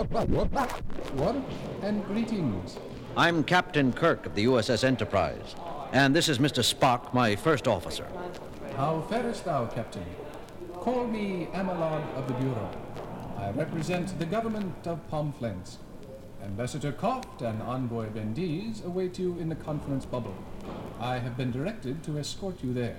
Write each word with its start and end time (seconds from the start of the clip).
What? 0.00 1.36
And 1.82 2.02
greetings. 2.06 2.78
I'm 3.18 3.44
Captain 3.44 3.92
Kirk 3.92 4.24
of 4.24 4.34
the 4.34 4.46
USS 4.46 4.82
Enterprise, 4.82 5.54
and 5.92 6.16
this 6.16 6.30
is 6.30 6.38
Mr. 6.38 6.64
Spock, 6.64 7.12
my 7.12 7.36
first 7.36 7.68
officer. 7.68 8.06
How 8.76 9.02
farest 9.10 9.44
thou, 9.44 9.66
Captain? 9.66 10.06
Call 10.72 11.06
me 11.06 11.48
Amalod 11.52 12.02
of 12.16 12.26
the 12.28 12.34
Bureau. 12.34 12.70
I 13.36 13.50
represent 13.50 14.18
the 14.18 14.24
government 14.24 14.86
of 14.86 15.06
Pomflens. 15.10 15.76
Ambassador 16.42 16.92
Kopt 16.92 17.42
and 17.42 17.60
Envoy 17.60 18.08
Bendiz 18.08 18.82
await 18.82 19.18
you 19.18 19.36
in 19.38 19.50
the 19.50 19.54
conference 19.54 20.06
bubble. 20.06 20.34
I 20.98 21.18
have 21.18 21.36
been 21.36 21.50
directed 21.50 22.02
to 22.04 22.18
escort 22.18 22.64
you 22.64 22.72
there. 22.72 22.96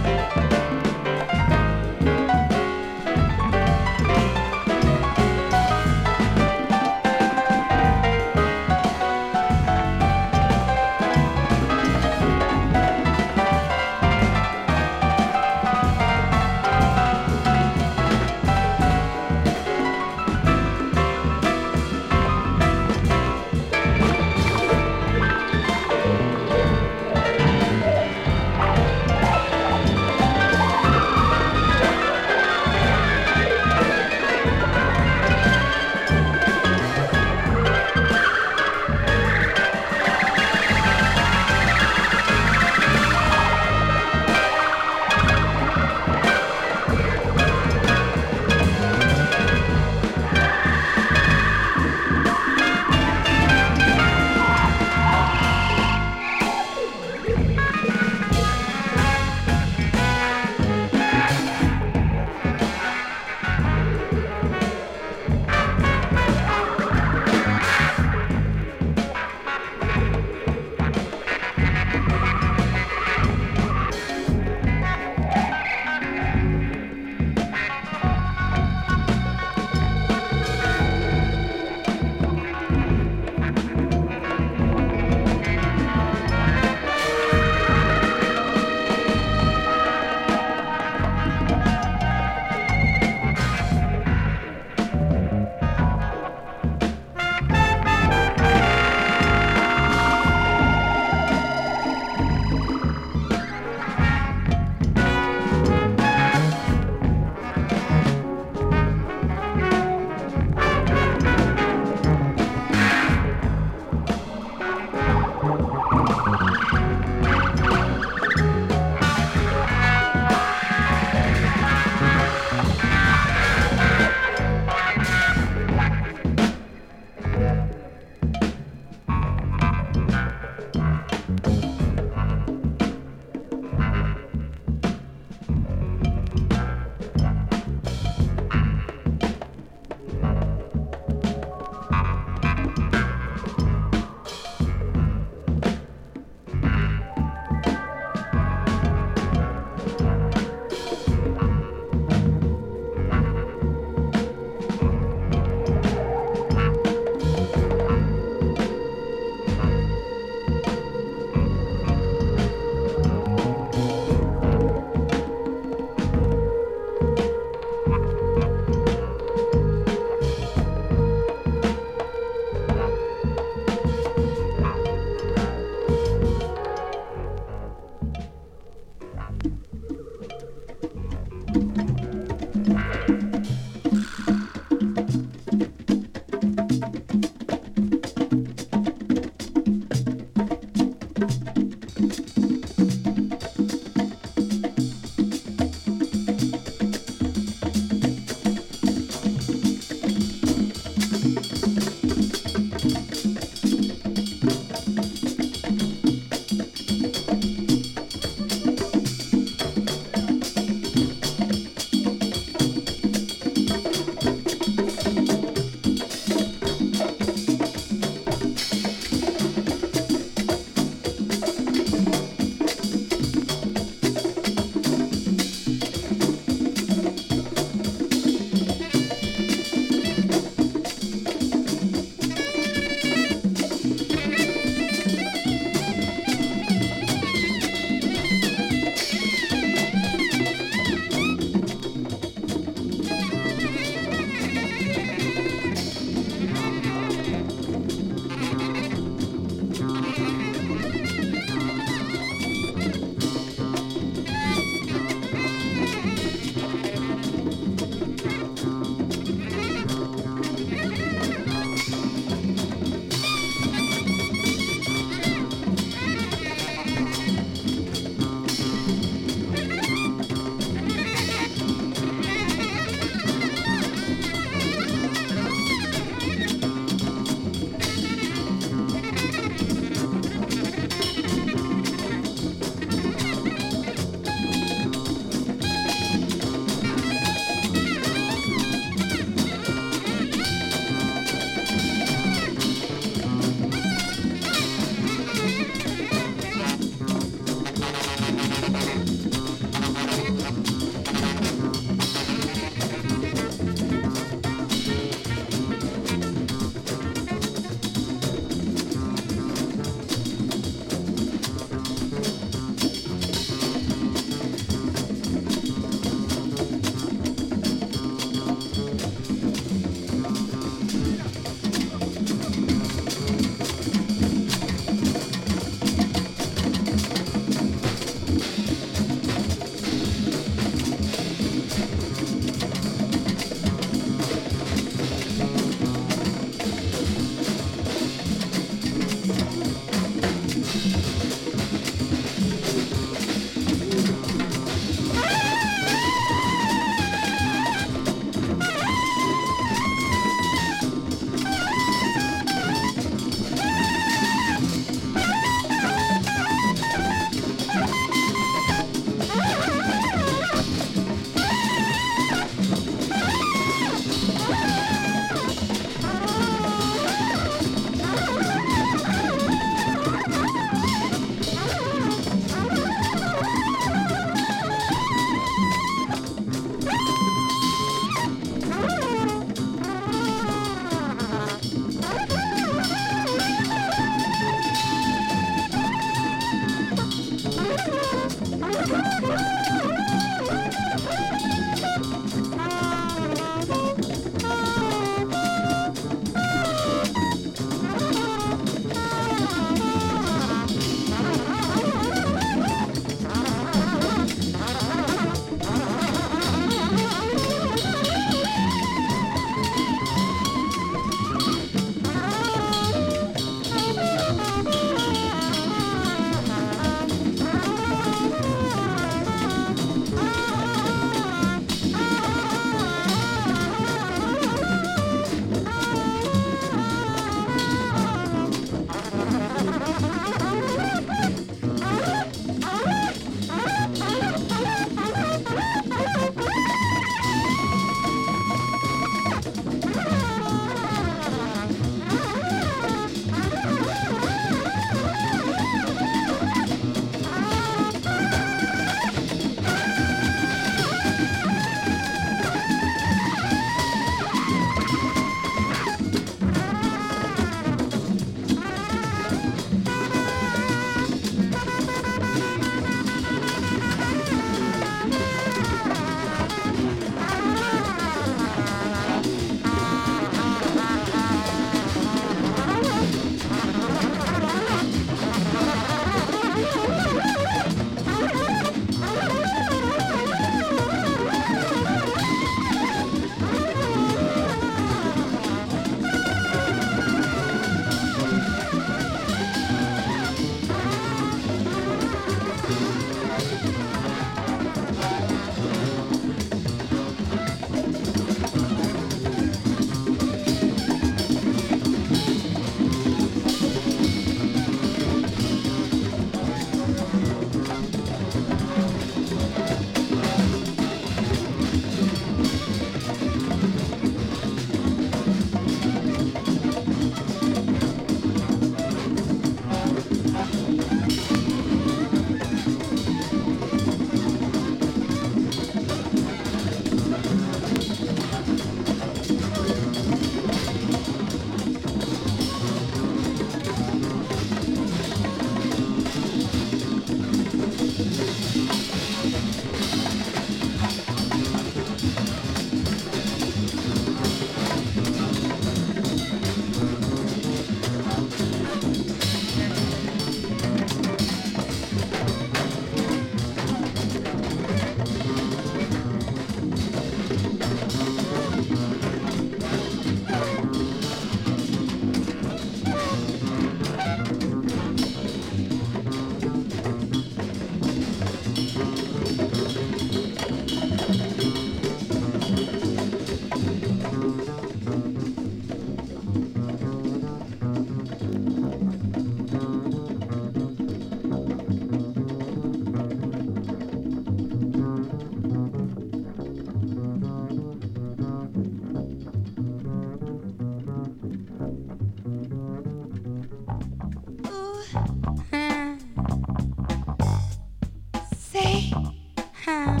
have. 599.65 600.00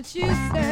What 0.00 0.14
you 0.14 0.22
say. 0.22 0.69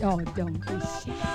Y'all. 0.00 1.31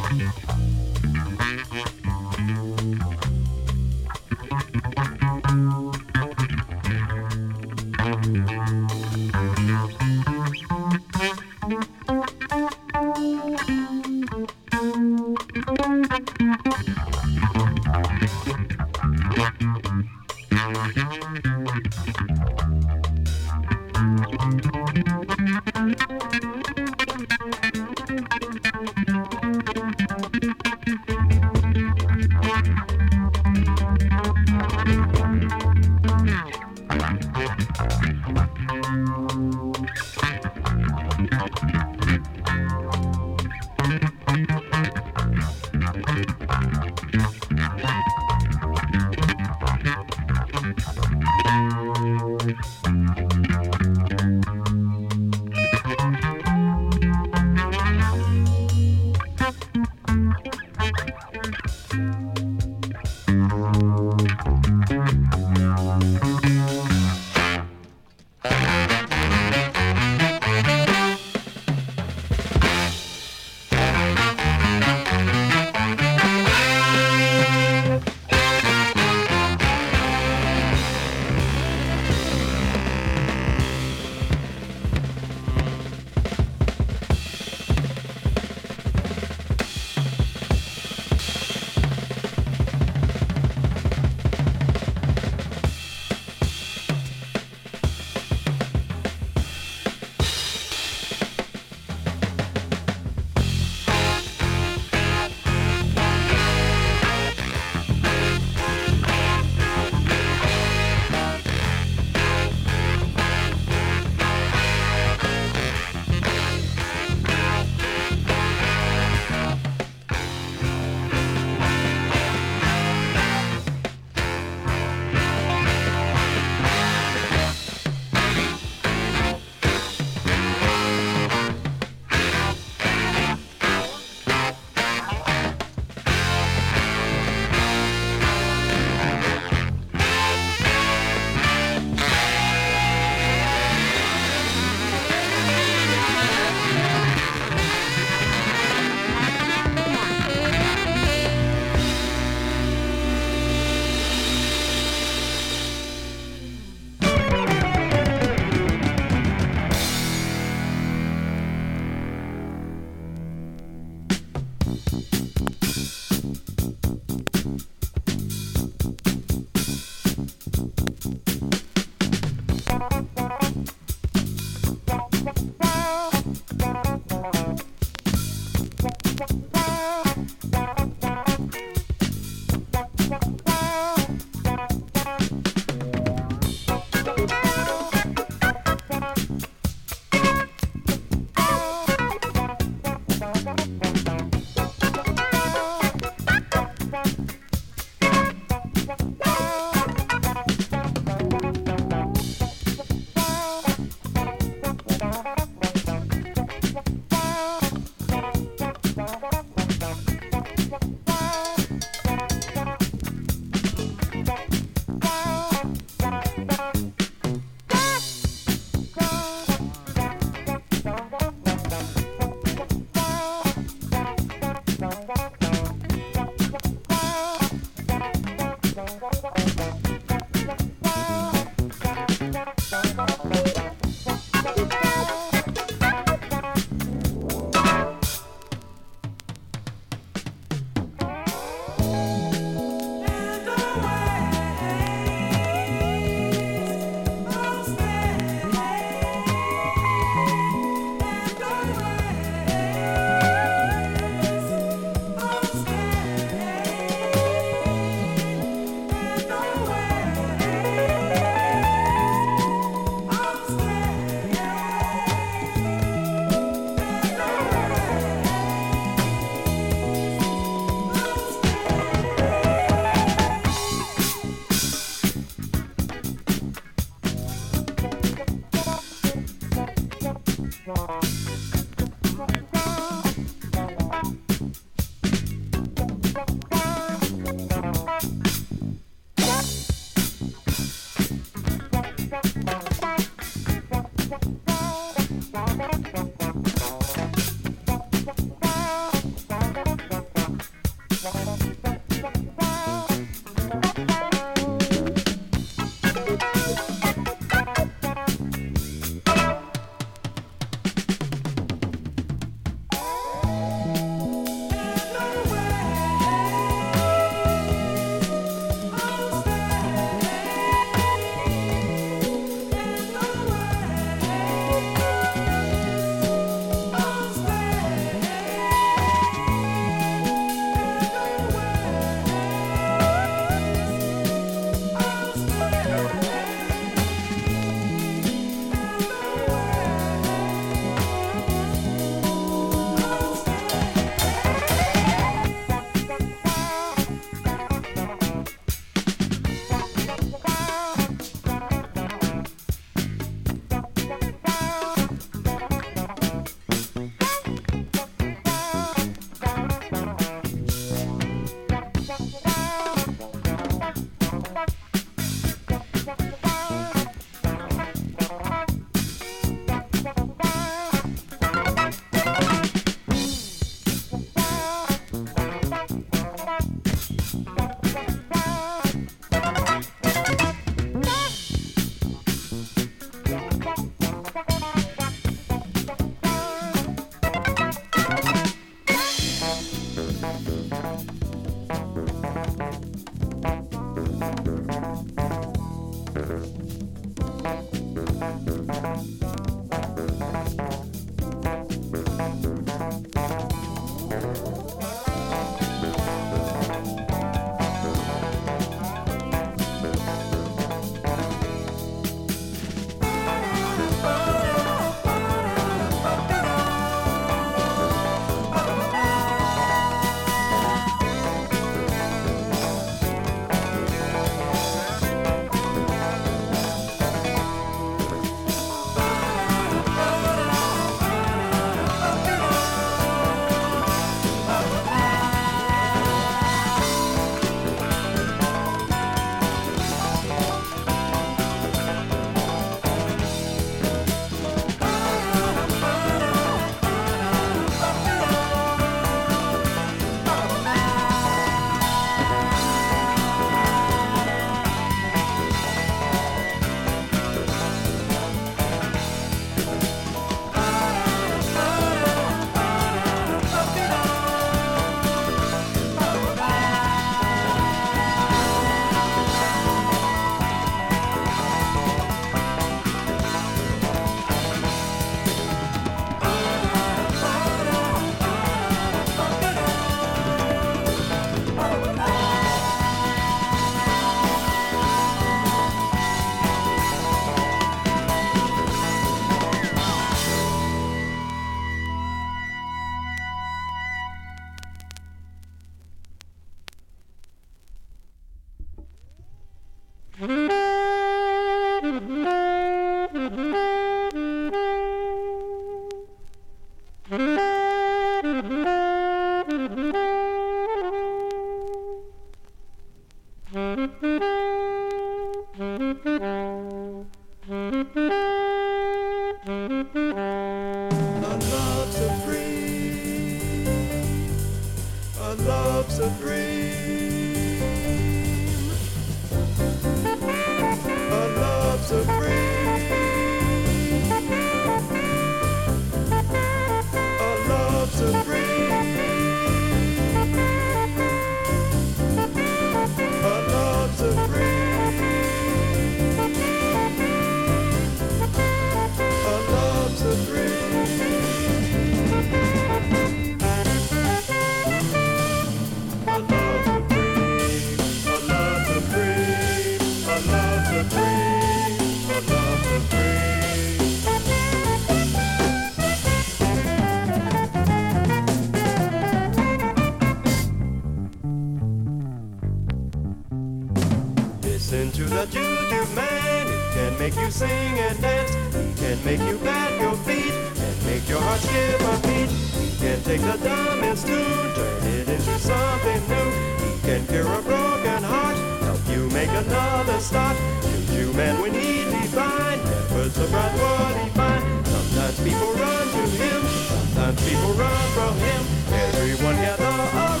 Make 576.94 577.04
you 577.04 577.10
sing 577.10 577.58
and 577.58 577.80
dance. 577.80 578.14
He 578.34 578.54
can 578.54 578.84
make 578.84 579.00
you 579.00 579.18
pat 579.18 579.60
your 579.60 579.74
feet 579.84 580.12
and 580.12 580.66
make 580.66 580.88
your 580.88 581.00
heart 581.00 581.20
skip 581.20 581.60
a 581.60 581.76
beat. 581.86 582.10
He 582.10 582.56
can 582.58 582.82
take 582.82 583.00
the 583.00 583.18
dumbest 583.18 583.86
tune, 583.86 584.34
turn 584.34 584.62
it 584.64 584.88
into 584.88 585.18
something 585.18 585.80
new. 585.88 586.10
He 586.44 586.60
can 586.62 586.86
cure 586.86 587.06
a 587.06 587.22
broken 587.22 587.82
heart, 587.82 588.16
help 588.42 588.60
you 588.68 588.88
make 588.90 589.10
another 589.10 589.78
start. 589.80 590.16
Juju 590.42 590.92
Man 590.92 591.20
when 591.20 591.34
he 591.34 591.64
divine, 591.64 592.38
never 592.44 592.90
surprised 592.90 593.40
what 593.40 593.76
he 593.82 593.90
finds. 593.90 594.50
Sometimes 594.50 595.00
people 595.02 595.32
run 595.34 595.66
to 595.76 595.84
him, 596.02 596.20
sometimes 596.52 597.08
people 597.08 597.32
run 597.32 597.66
from 597.76 597.94
him. 597.98 598.22
Everyone 598.52 599.16
gather 599.16 599.44
around. 599.44 600.00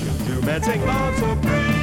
Juju 0.00 0.40
Man 0.46 0.62
sing 0.62 0.86
lots 0.86 1.22
of 1.22 1.42
praise. 1.42 1.79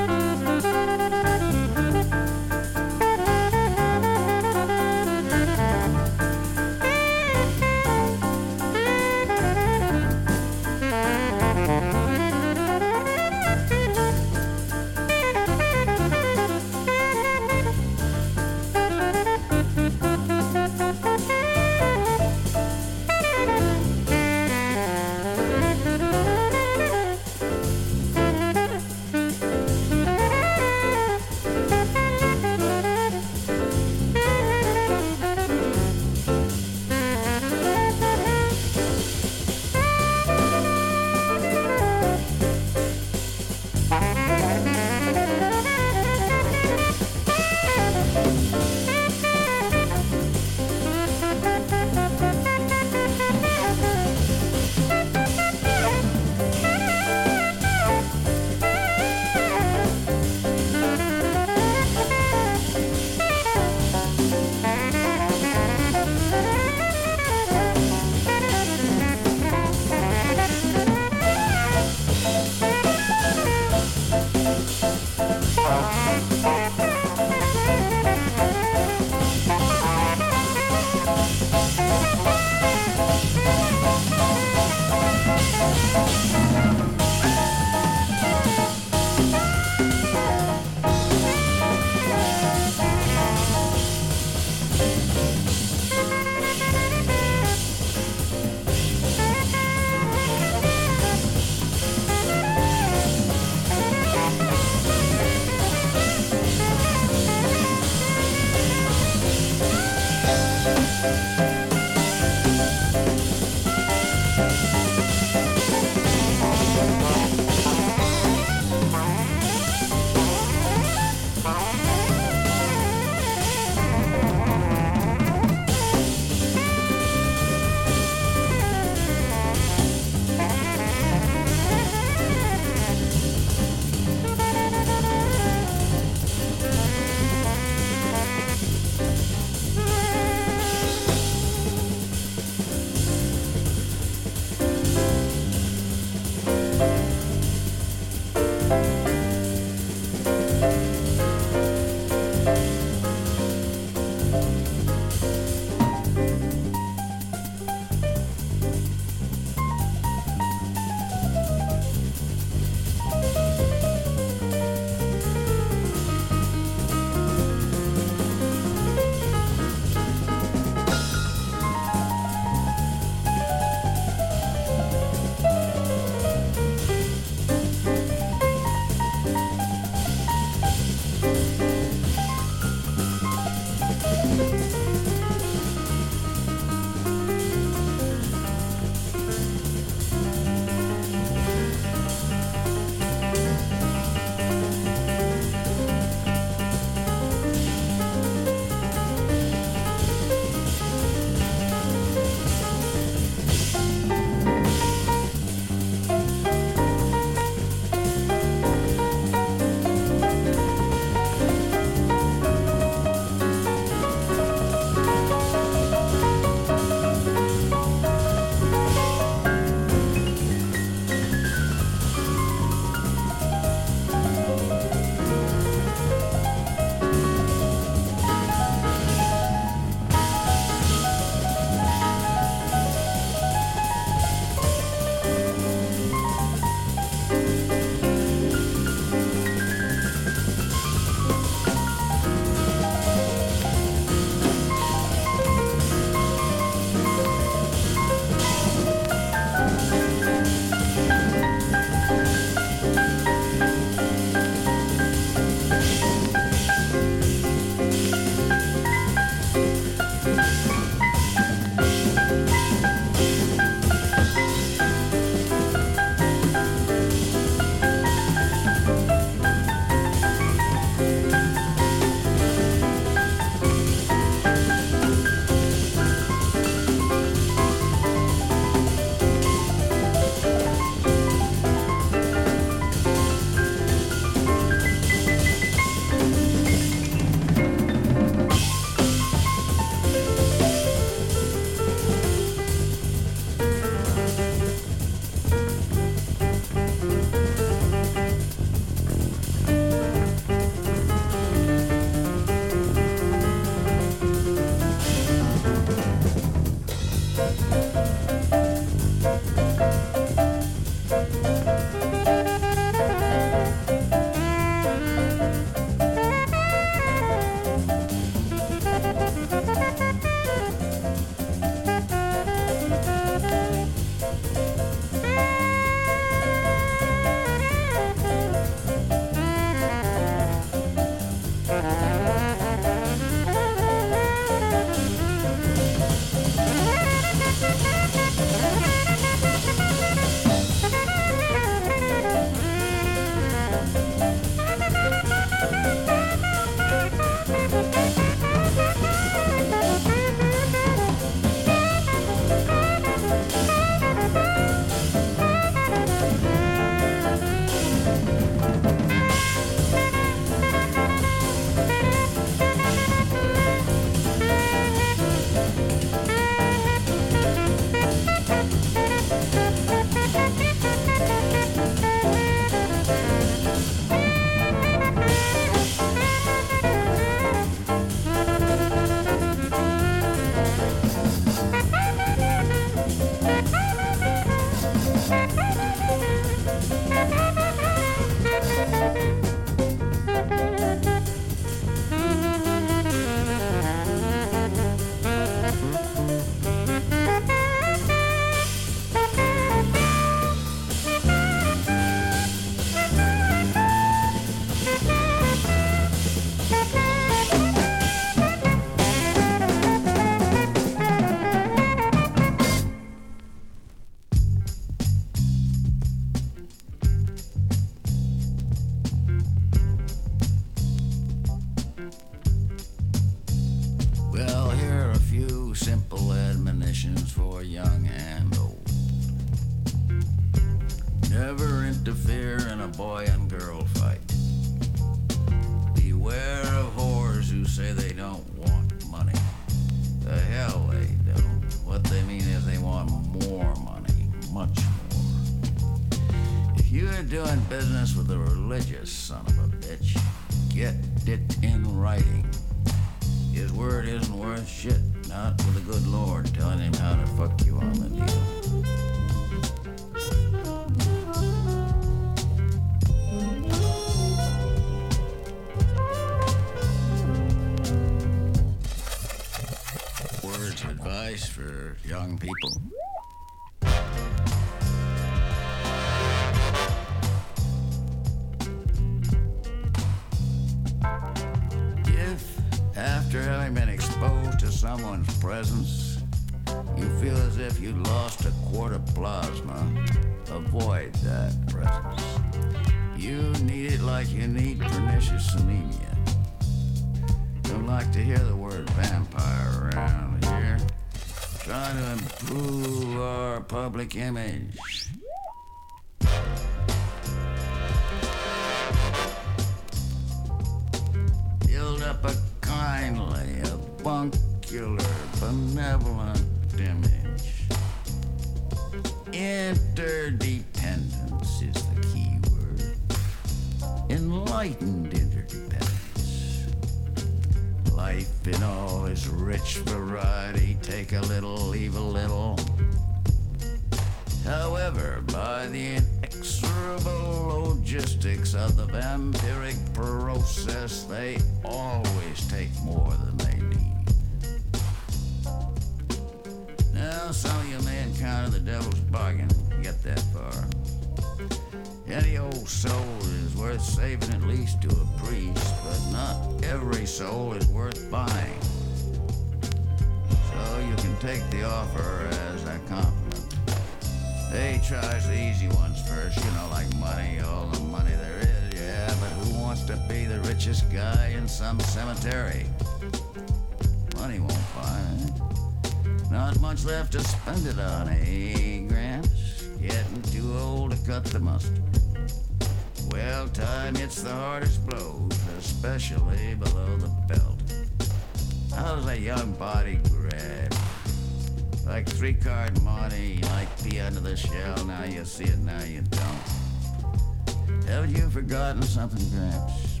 something, 598.96 599.30
perhaps. 599.30 600.00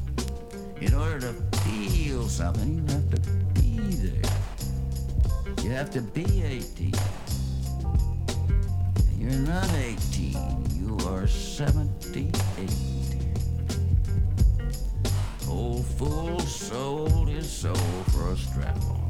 In 0.80 0.94
order 0.94 1.20
to 1.20 1.34
feel 1.58 2.26
something, 2.30 2.76
you 2.78 2.94
have 2.94 3.10
to 3.10 3.20
be 3.60 3.76
there. 4.06 4.32
You 5.62 5.70
have 5.72 5.90
to 5.90 6.00
be 6.00 6.42
18. 6.42 6.94
You're 9.18 9.32
not 9.32 9.70
18, 9.74 10.38
you 10.72 10.96
are 11.08 11.26
78. 11.26 12.34
Old 15.46 15.84
fool 15.84 16.40
sold 16.40 17.28
his 17.28 17.52
soul 17.52 17.74
for 18.12 18.32
a 18.32 18.36
strap 18.38 18.82
on. 18.84 19.08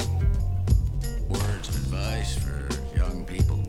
Words 1.29 1.69
of 1.69 1.77
advice 1.77 2.37
for 2.37 2.69
young 2.97 3.25
people 3.25 3.66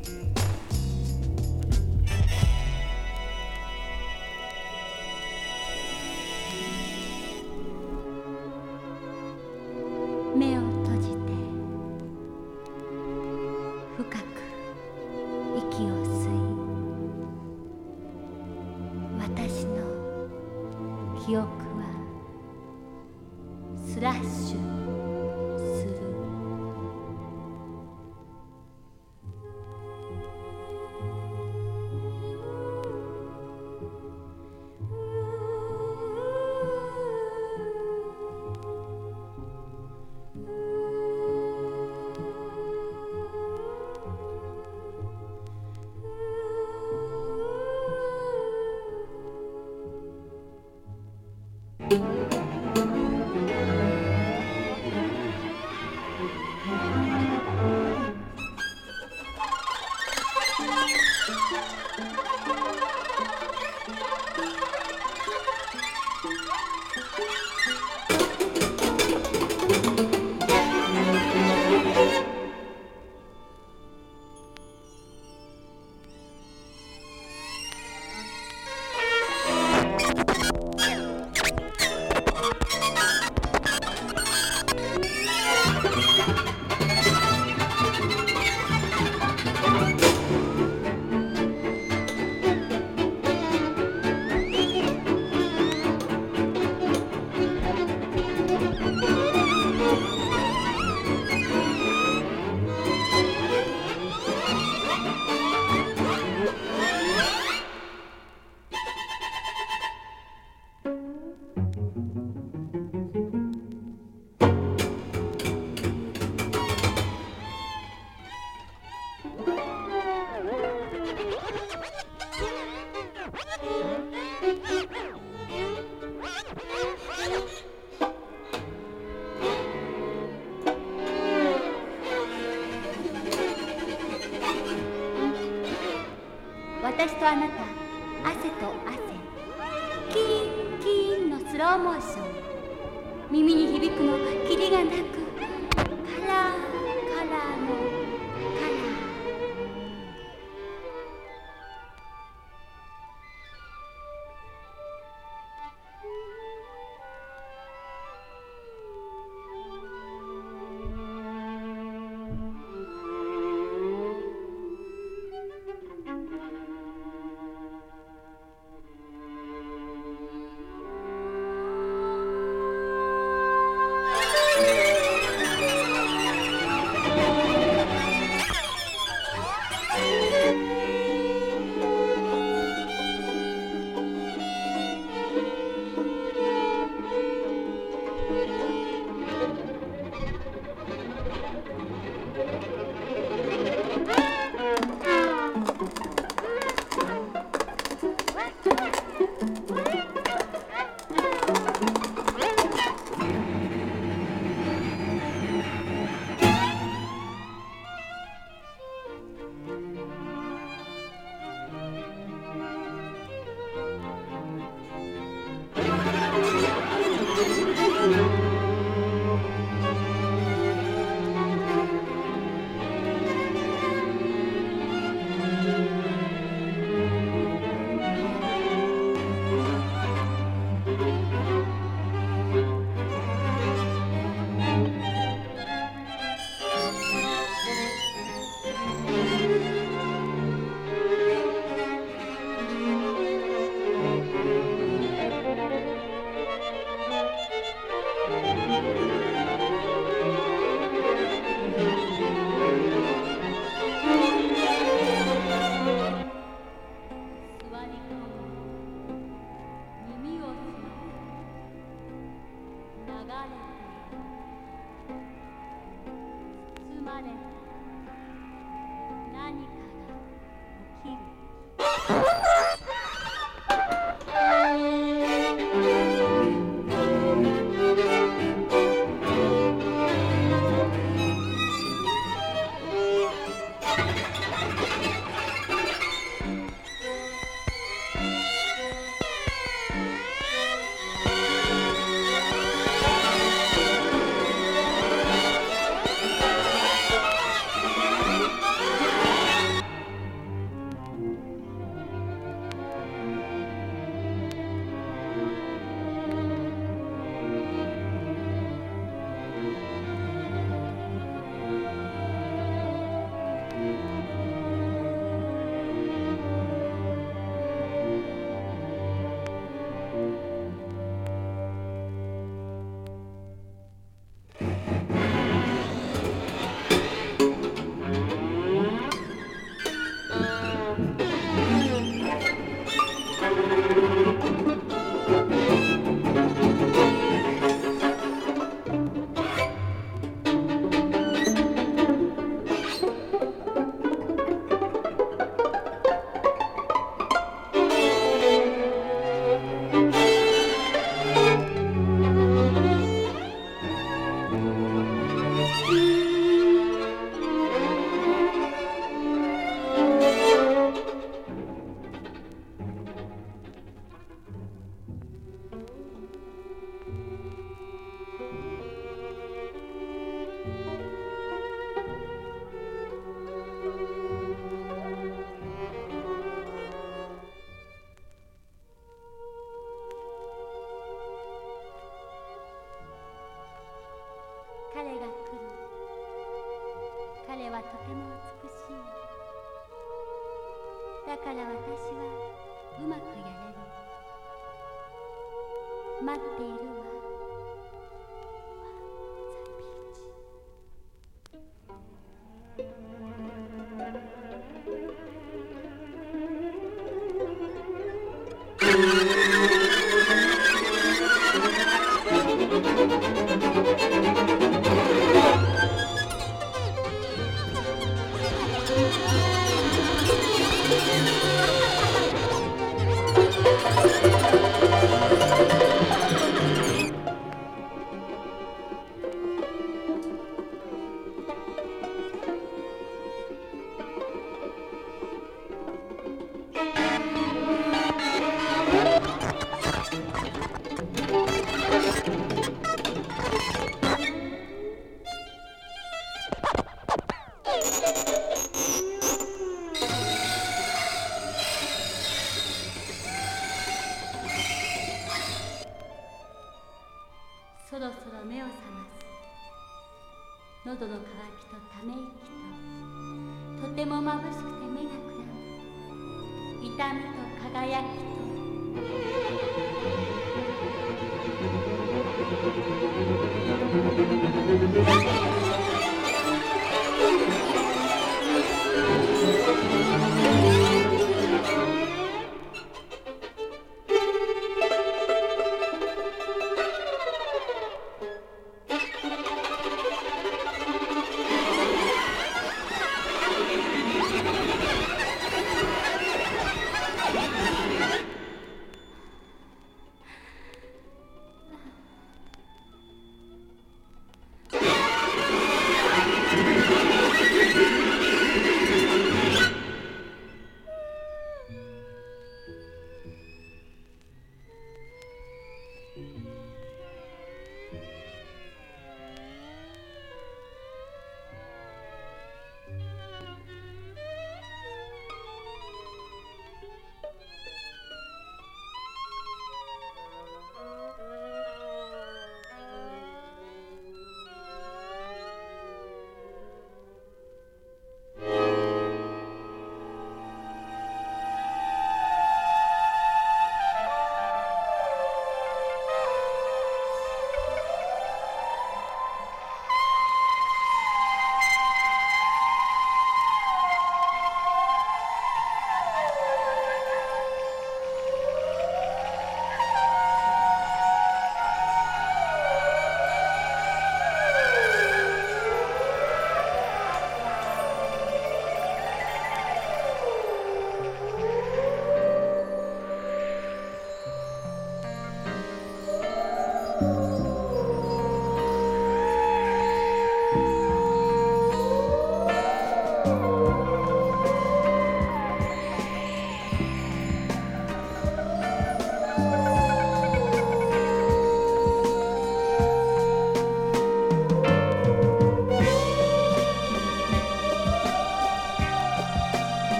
だ 391.57 392.06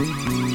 Thank 0.00 0.30
you. 0.30 0.49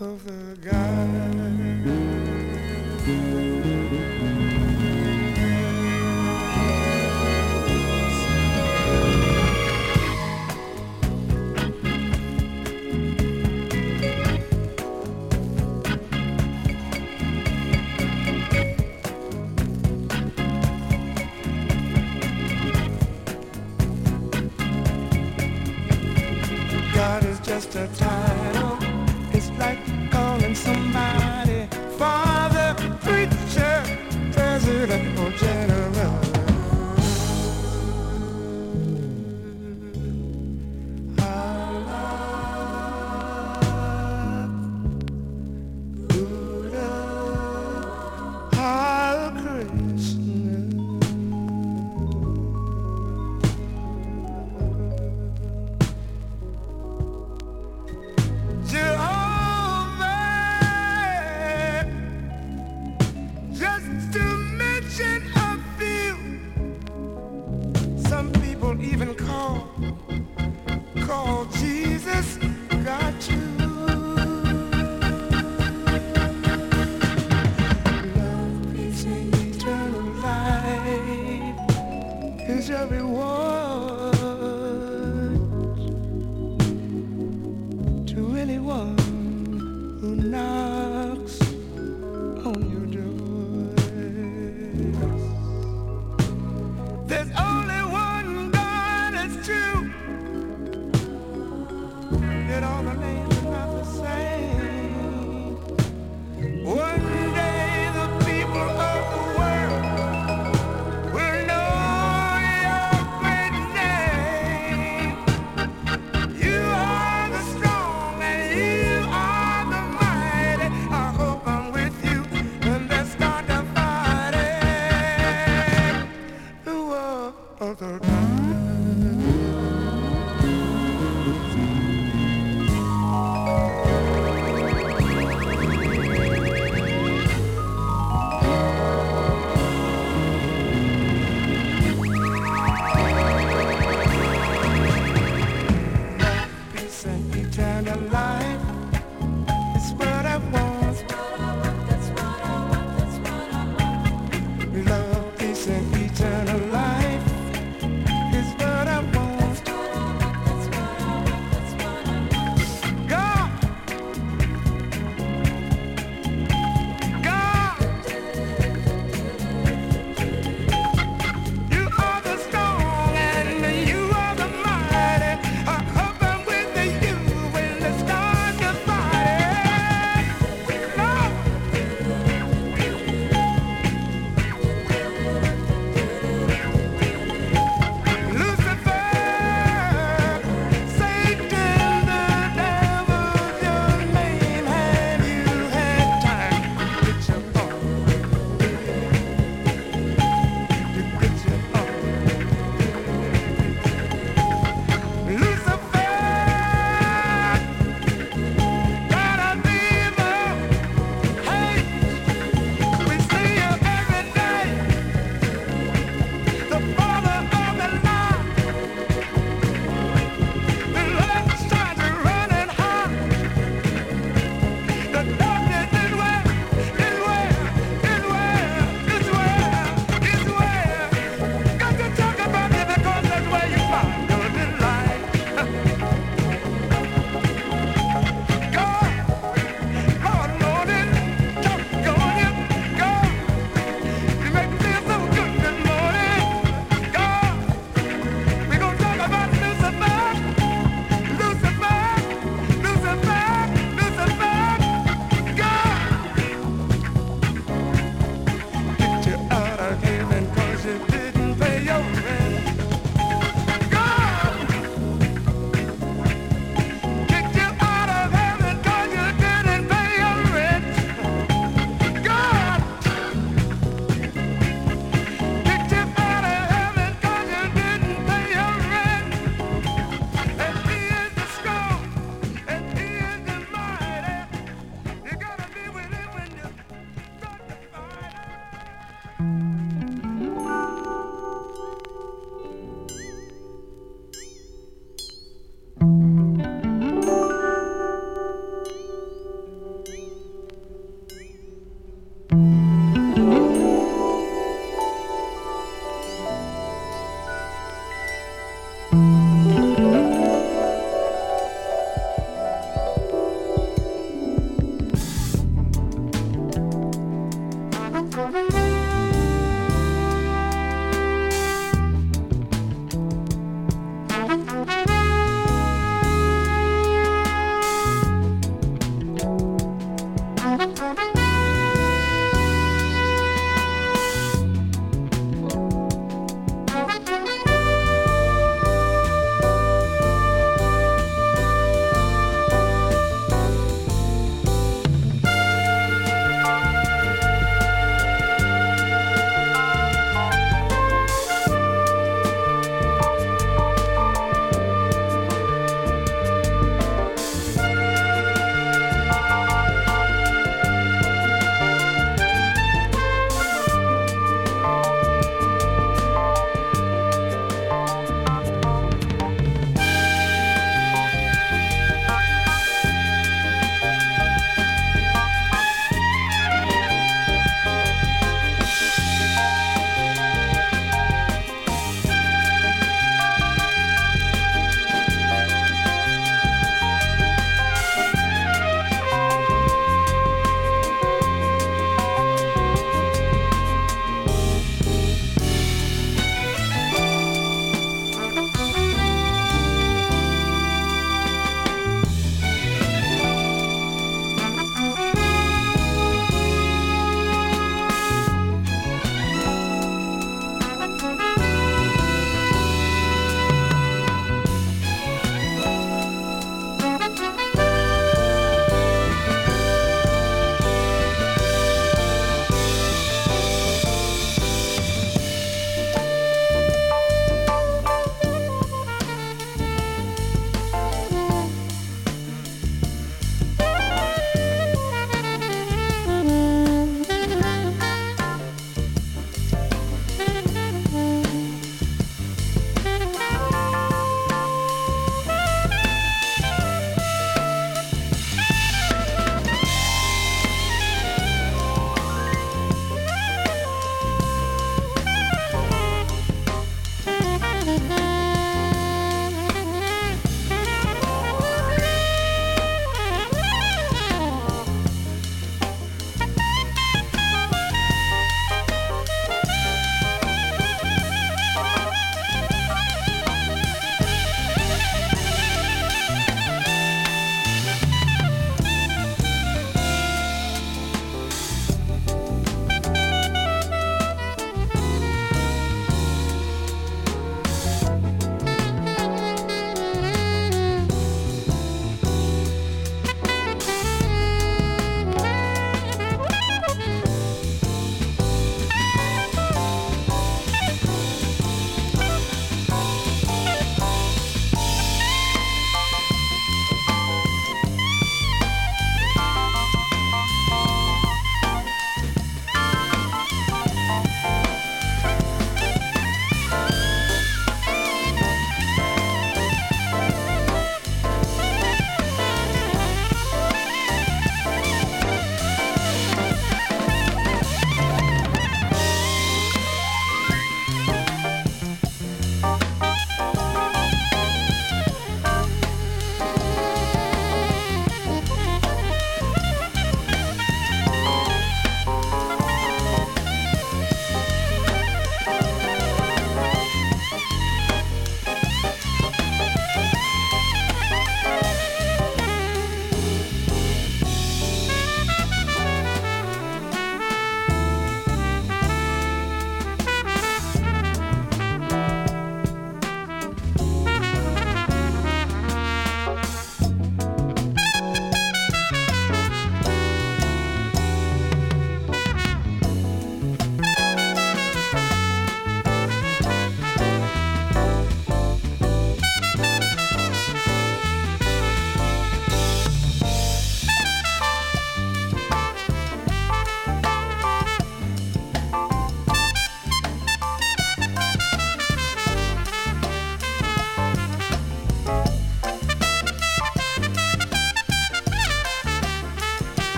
of 0.00 0.24
the 0.24 0.70
God. 0.70 0.79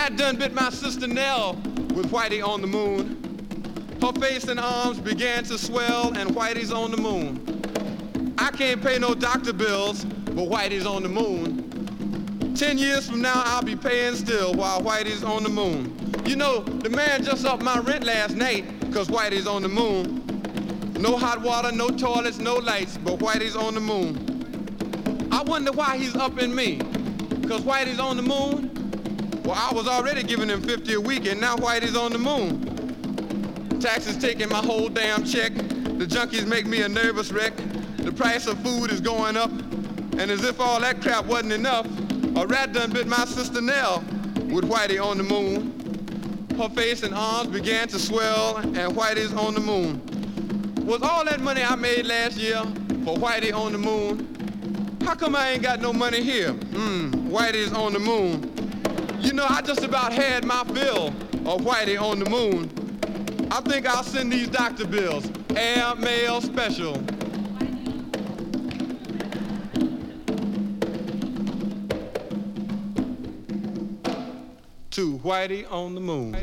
Rat 0.00 0.16
done 0.16 0.36
bit 0.36 0.54
my 0.54 0.70
sister 0.70 1.06
Nell 1.06 1.56
with 1.94 2.10
Whitey 2.10 2.42
on 2.42 2.62
the 2.62 2.66
moon. 2.66 3.18
Her 4.00 4.18
face 4.18 4.44
and 4.44 4.58
arms 4.58 4.98
began 4.98 5.44
to 5.44 5.58
swell, 5.58 6.14
and 6.16 6.30
Whitey's 6.30 6.72
on 6.72 6.90
the 6.90 6.96
moon. 6.96 8.34
I 8.38 8.50
can't 8.50 8.82
pay 8.82 8.98
no 8.98 9.14
doctor 9.14 9.52
bills, 9.52 10.06
but 10.06 10.48
Whitey's 10.48 10.86
on 10.86 11.02
the 11.02 11.10
moon. 11.10 12.54
Ten 12.56 12.78
years 12.78 13.10
from 13.10 13.20
now, 13.20 13.42
I'll 13.44 13.62
be 13.62 13.76
paying 13.76 14.14
still 14.14 14.54
while 14.54 14.80
Whitey's 14.80 15.22
on 15.22 15.42
the 15.42 15.50
moon. 15.50 15.94
You 16.24 16.36
know, 16.36 16.60
the 16.60 16.88
man 16.88 17.22
just 17.22 17.44
upped 17.44 17.62
my 17.62 17.78
rent 17.80 18.04
last 18.04 18.34
night, 18.34 18.64
cause 18.94 19.08
Whitey's 19.08 19.46
on 19.46 19.60
the 19.60 19.68
moon. 19.68 20.24
No 20.98 21.18
hot 21.18 21.42
water, 21.42 21.72
no 21.72 21.88
toilets, 21.88 22.38
no 22.38 22.54
lights, 22.54 22.96
but 22.96 23.18
Whitey's 23.18 23.54
on 23.54 23.74
the 23.74 23.80
moon. 23.80 25.28
I 25.30 25.42
wonder 25.42 25.72
why 25.72 25.98
he's 25.98 26.16
upping 26.16 26.54
me, 26.54 26.78
cause 27.46 27.60
Whitey's 27.60 28.00
on 28.00 28.16
the 28.16 28.22
moon? 28.22 28.69
Well, 29.50 29.58
I 29.58 29.74
was 29.74 29.88
already 29.88 30.22
giving 30.22 30.46
them 30.46 30.62
50 30.62 30.94
a 30.94 31.00
week, 31.00 31.26
and 31.26 31.40
now 31.40 31.56
Whitey's 31.56 31.96
on 31.96 32.12
the 32.12 32.18
moon. 32.18 33.80
Taxes 33.80 34.16
taking 34.16 34.48
my 34.48 34.58
whole 34.64 34.88
damn 34.88 35.24
check. 35.24 35.52
The 35.56 36.06
junkies 36.06 36.46
make 36.46 36.66
me 36.66 36.82
a 36.82 36.88
nervous 36.88 37.32
wreck. 37.32 37.54
The 37.96 38.12
price 38.12 38.46
of 38.46 38.62
food 38.62 38.92
is 38.92 39.00
going 39.00 39.36
up. 39.36 39.50
And 39.50 40.30
as 40.30 40.44
if 40.44 40.60
all 40.60 40.78
that 40.78 41.02
crap 41.02 41.24
wasn't 41.24 41.52
enough, 41.54 41.84
a 42.36 42.46
rat 42.46 42.72
done 42.72 42.92
bit 42.92 43.08
my 43.08 43.24
sister 43.24 43.60
Nell 43.60 44.04
with 44.52 44.66
Whitey 44.70 45.04
on 45.04 45.18
the 45.18 45.24
moon. 45.24 46.46
Her 46.56 46.68
face 46.68 47.02
and 47.02 47.12
arms 47.12 47.48
began 47.48 47.88
to 47.88 47.98
swell, 47.98 48.58
and 48.58 48.76
Whitey's 48.94 49.32
on 49.32 49.54
the 49.54 49.60
moon. 49.60 50.00
Was 50.86 51.02
all 51.02 51.24
that 51.24 51.40
money 51.40 51.64
I 51.64 51.74
made 51.74 52.06
last 52.06 52.36
year 52.36 52.62
for 53.04 53.16
Whitey 53.16 53.52
on 53.52 53.72
the 53.72 53.78
moon? 53.78 55.00
How 55.04 55.16
come 55.16 55.34
I 55.34 55.50
ain't 55.50 55.62
got 55.64 55.80
no 55.80 55.92
money 55.92 56.22
here? 56.22 56.52
Hmm, 56.52 57.10
Whitey's 57.32 57.72
on 57.72 57.94
the 57.94 57.98
moon. 57.98 58.49
You 59.20 59.34
know, 59.34 59.46
I 59.46 59.60
just 59.60 59.84
about 59.84 60.12
had 60.12 60.44
my 60.46 60.64
fill 60.64 61.08
of 61.08 61.60
Whitey 61.60 62.00
on 62.00 62.18
the 62.20 62.30
moon. 62.30 62.70
I 63.50 63.60
think 63.60 63.86
I'll 63.86 64.02
send 64.02 64.32
these 64.32 64.48
doctor 64.48 64.86
bills, 64.86 65.30
air 65.54 65.94
mail 65.96 66.40
special. 66.40 66.94
To 74.90 75.18
Whitey 75.18 75.70
on 75.70 75.94
the 75.94 76.00
moon. 76.00 76.34